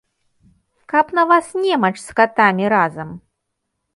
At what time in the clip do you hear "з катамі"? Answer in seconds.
2.07-2.65